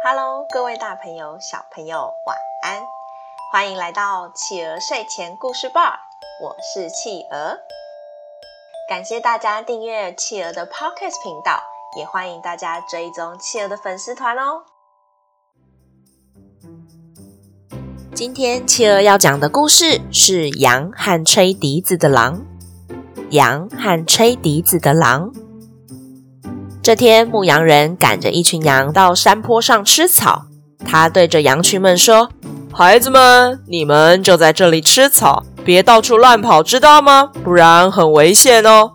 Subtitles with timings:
[0.00, 2.80] Hello，各位大朋友、小朋友，晚安！
[3.50, 5.98] 欢迎来到企鹅睡前故事吧，
[6.40, 7.58] 我是企鹅。
[8.88, 11.60] 感谢大家订阅企鹅的 Podcast 频道，
[11.96, 14.62] 也欢迎大家追踪企鹅的粉丝团哦。
[18.14, 22.40] 今天企鹅要讲的故事是羊和吹笛子的狼。
[23.30, 25.32] 羊和吹笛子的狼。
[26.88, 30.46] 这天，牧羊人赶着一群羊到山坡上吃草。
[30.86, 32.30] 他对着羊群们说
[32.72, 37.30] ：“孩子们，你们就在这里吃草，别到处乱跑，知道吗？
[37.44, 38.92] 不然很危险哦。”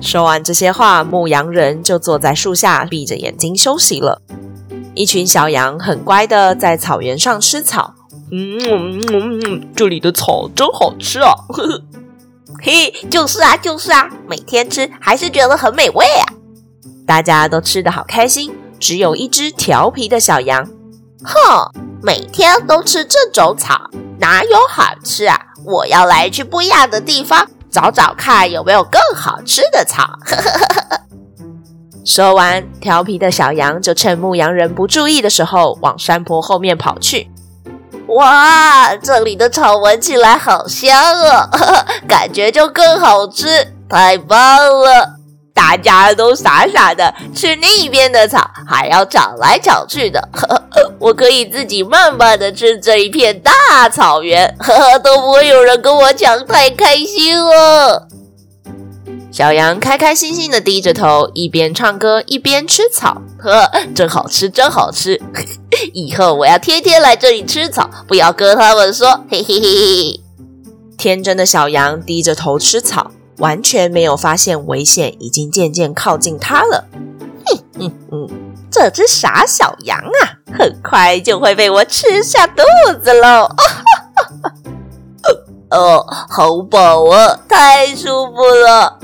[0.00, 4.22] 说完这些话，牧羊人就坐在树下，闭着眼睛休息了。
[4.94, 7.92] 一群小羊很乖的在草原上吃草。
[8.32, 11.34] 嗯嗯嗯嗯，这里的草真好吃啊！
[11.50, 11.82] 呵呵，
[12.62, 16.24] 嘿，就是啊，就是啊，每天吃还是觉得很美味啊！
[17.08, 20.68] 大家都吃得好开心，只有一只调皮的小羊。
[21.24, 25.40] 哼，每天都吃这种草，哪有好吃啊？
[25.64, 30.02] 我要来去不一样的地方，找找看有没有更好吃的草。
[30.26, 30.50] 呵呵
[30.90, 31.00] 呵。
[32.04, 37.30] 说完，调皮的小羊就趁牧羊人不注意的时候，往山坡后面跑去。
[38.08, 44.38] 哇，这里的草闻起来好香啊，呵呵，感觉就更好吃，太棒
[44.82, 45.17] 了！
[45.58, 58.06] 大家都傻傻的吃另一边的草，还要抢来抢去的， 呵呵，我可以自己慢慢的吃这一片大草原， 呵呵，都不会有人跟我抢，太开心了。
[59.32, 65.20] 小羊开开心心的低着头，一边唱歌一边吃草，呵，真好吃，真好吃。
[65.92, 70.20] 以后我要天天来这里吃草，不要跟他们说，嘿嘿嘿。
[70.96, 76.84] 天真的小羊低着头吃草，完全没有发现危险已经渐渐靠近它了。
[77.46, 78.28] 哼哼哼，
[78.70, 82.62] 这只傻小羊啊，很快就会被我吃下肚
[83.02, 83.48] 子喽。
[85.70, 88.98] 哦，好饱啊，太舒服了。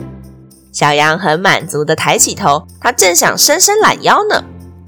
[0.73, 4.43] 小羊很满足的抬起头，它正想伸伸懒腰呢，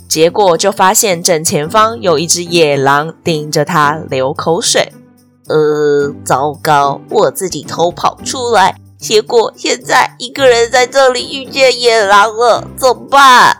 [0.09, 4.93] 结果就发现正前方有一只野狼盯着它流口水。
[5.49, 13.59] 呃，糟糕，我自己偷跑出来，结果现在一个人在这里遇见野狼了，怎么办？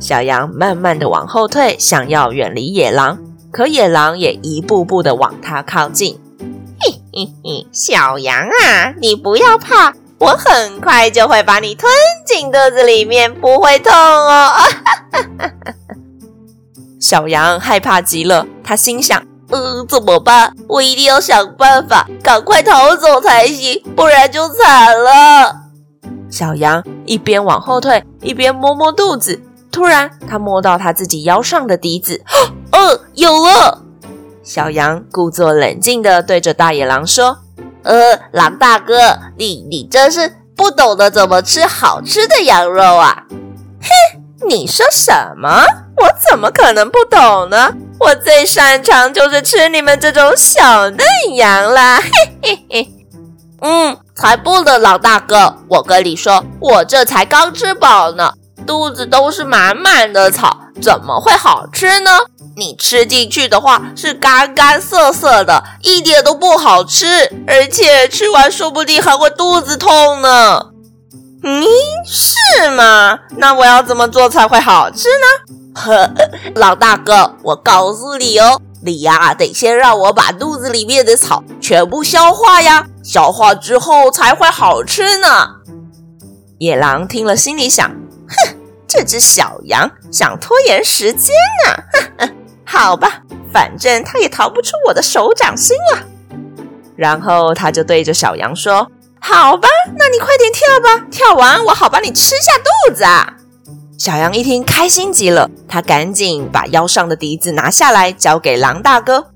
[0.00, 3.18] 小羊慢慢的往后退，想要远离野狼，
[3.50, 6.20] 可野狼也一步步的往它靠近。
[6.80, 9.94] 嘿嘿嘿，小羊啊，你不要怕。
[10.20, 11.92] 我很快就会把你吞
[12.26, 14.52] 进肚子里面，不会痛哦。
[17.00, 20.54] 小羊害怕极了，他心想：“嗯，怎么办？
[20.68, 25.62] 我一定要想办法，赶快逃走才行，不然就惨了。”
[26.30, 29.40] 小羊一边往后退，一边摸摸肚子。
[29.70, 32.22] 突然，他摸到他自己腰上的笛子，
[32.72, 33.82] 嗯， 有了。
[34.42, 37.38] 小羊故作冷静地对着大野狼说。
[37.84, 43.24] 呃，狼大哥，你你真是不懂得怎么吃好吃的羊肉啊！
[43.80, 45.64] 哼，你说什么？
[45.96, 47.70] 我怎么可能不懂呢？
[47.98, 51.04] 我最擅长就是吃你们这种小嫩
[51.34, 52.00] 羊啦！
[52.40, 52.88] 嘿嘿嘿。
[53.60, 58.32] 嗯，才不呢，老大哥，我跟你说，我这才刚吃饱呢，
[58.64, 62.10] 肚子都是满满的草，怎么会好吃呢？
[62.56, 70.67] 你吃进去的话是干干涩涩的，一点都不好吃，而且吃完说不定还会肚子痛呢。
[71.42, 71.64] 嗯，
[72.04, 73.18] 是吗？
[73.36, 75.54] 那我要怎么做才会好吃呢？
[75.74, 76.10] 呵，
[76.56, 85.28] 老大哥，我告诉你哦，你呀得先让我把肚子里面的草全部消化呀，消化之后才会好吃呢。
[86.58, 88.56] 野狼听了心里想：哼，
[88.88, 91.34] 这只小羊想拖延时间
[91.66, 91.78] 啊！
[91.92, 92.30] 呵 呵
[92.64, 93.22] 好吧，
[93.52, 96.02] 反正他也逃不出我的手掌心了。
[96.96, 98.90] 然后他就对着小羊说
[99.30, 99.68] ：“好吧，
[99.98, 103.34] 那你快点跳吧，跳完我好把你吃下肚子啊！”
[103.98, 109.26] 小羊一听，开心极了，他赶紧把腰上的笛子拿下来，交给狼大哥。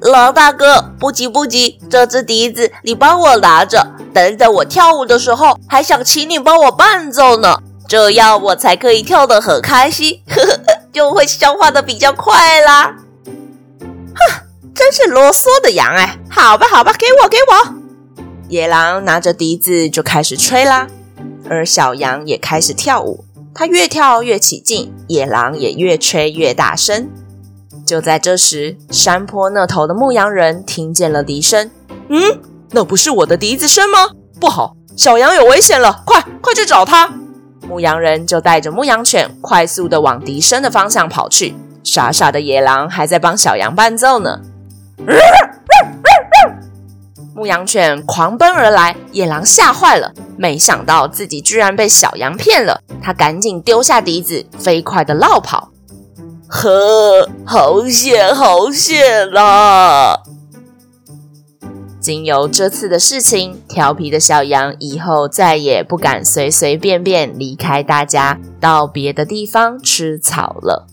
[0.00, 10.20] 狼大哥，不急不急，这只笛子你帮我拿着，等等我跳舞的时候，还想请你帮我伴奏呢，这样我才可以跳得很开心。
[10.28, 10.60] 呵呵。
[10.92, 12.94] 就会消化的比较快啦。
[13.26, 14.42] 哼，
[14.74, 16.16] 真是啰嗦的羊哎！
[16.30, 17.83] 好吧，好吧，给我，给我。
[18.48, 20.86] 野狼拿着笛子就开始吹啦，
[21.48, 23.24] 而小羊也开始跳舞。
[23.54, 27.08] 它越跳越起劲，野狼也越吹越大声。
[27.86, 31.70] 就在这时，山坡那头的牧羊人听见了笛声。
[32.08, 34.10] 嗯，那不是我的笛子声吗？
[34.40, 36.02] 不好，小羊有危险了！
[36.04, 37.12] 快，快去找他！
[37.68, 41.54] 牧羊人就带着牧羊犬快速地往笛声的方向跑去。
[41.82, 44.40] 傻傻的野狼还在帮小羊伴奏呢。
[47.44, 52.80] 牧羊犬狂奔而来，野狼吓坏了，没想到自己居然被小羊骗了。
[53.02, 55.68] 他赶紧丢下笛子，飞快的落跑。
[56.48, 60.22] 呵，好险，好险啦！
[62.00, 70.86] 经由这次的事情，调皮的小羊以后再也不敢随随便便离开大家，到别的地方吃草了。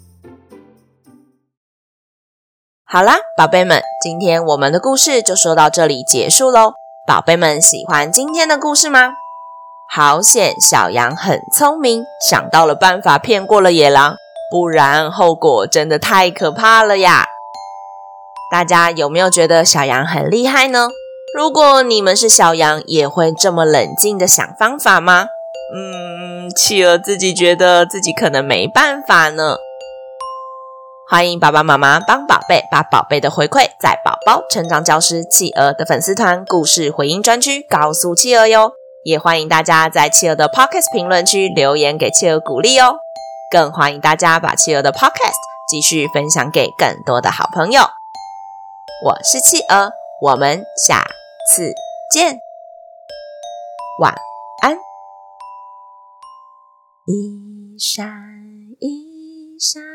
[2.93, 6.73] 好啦，宝贝们，今天我们的故事就说到这里结束喽。
[7.07, 9.13] 宝贝们喜欢今天的故事吗？
[9.89, 14.17] 好险，小羊很聪明，想到了办法骗过了野狼，
[14.51, 17.27] 不然后果真的太可怕了呀！
[18.51, 20.89] 大家有没有觉得小羊很厉害呢？
[21.33, 25.27] 如果你们是小羊，也会这么冷静的想方法吗？
[25.73, 29.55] 嗯，企鹅自己觉得自己可能没办法呢。
[31.11, 38.71] 欢迎爸爸妈妈帮宝贝把宝贝的回馈在宝宝成长教师企鹅的粉丝团故事回音专区告诉企鹅哟，
[39.03, 42.95] 也欢迎大家在企鹅的 Podcast 评论区留言给企鹅鼓励哦，
[43.51, 45.35] 更欢迎大家把企鹅的 Podcast
[45.69, 47.81] 继续分享给更多的好朋友。
[49.03, 49.91] 我是企鹅，
[50.21, 51.03] 我们下
[51.53, 51.73] 次
[52.09, 52.39] 见，
[53.99, 54.15] 晚
[54.61, 54.77] 安。
[57.05, 58.07] 一闪
[58.79, 59.90] 一闪。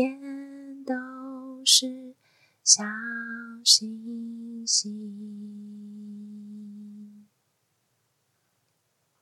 [0.00, 0.94] 天都
[1.64, 2.14] 是
[2.62, 2.84] 小
[3.64, 5.27] 星星。